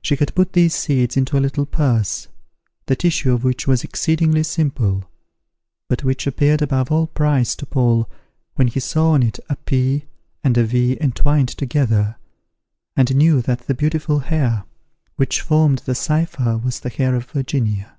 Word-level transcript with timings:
She 0.00 0.16
had 0.16 0.34
put 0.34 0.54
these 0.54 0.74
seeds 0.74 1.14
into 1.14 1.36
a 1.36 1.38
little 1.38 1.66
purse, 1.66 2.28
the 2.86 2.96
tissue 2.96 3.34
of 3.34 3.44
which 3.44 3.66
was 3.66 3.84
exceedingly 3.84 4.42
simple; 4.44 5.04
but 5.90 6.04
which 6.04 6.26
appeared 6.26 6.62
above 6.62 6.90
all 6.90 7.08
price 7.08 7.54
to 7.56 7.66
Paul, 7.66 8.08
when 8.54 8.68
he 8.68 8.80
saw 8.80 9.10
on 9.10 9.22
it 9.22 9.38
a 9.50 9.56
P 9.56 10.06
and 10.42 10.56
a 10.56 10.64
V 10.64 10.96
entwined 11.02 11.50
together, 11.50 12.16
and 12.96 13.14
knew 13.14 13.42
that 13.42 13.66
the 13.66 13.74
beautiful 13.74 14.20
hair 14.20 14.64
which 15.16 15.42
formed 15.42 15.80
the 15.80 15.94
cypher 15.94 16.56
was 16.56 16.80
the 16.80 16.88
hair 16.88 17.14
of 17.14 17.26
Virginia. 17.26 17.98